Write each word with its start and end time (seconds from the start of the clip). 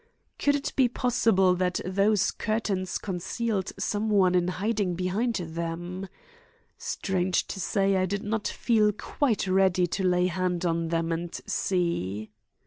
Could 0.39 0.55
it 0.55 0.73
be 0.75 0.89
possible 0.89 1.53
that 1.53 1.79
those 1.85 2.31
curtains 2.31 2.97
concealed 2.97 3.71
some 3.77 4.09
one 4.09 4.33
in 4.33 4.47
hiding 4.47 4.95
behind 4.95 5.35
them? 5.35 6.07
Strange 6.75 7.45
to 7.45 7.59
say 7.59 7.95
I 7.95 8.07
did 8.07 8.23
not 8.23 8.47
feel 8.47 8.91
quite 8.93 9.45
ready 9.45 9.85
to 9.85 10.03
lay 10.03 10.25
hand 10.25 10.65
on 10.65 10.87
them 10.87 11.11
and 11.11 11.39
see. 11.45 12.31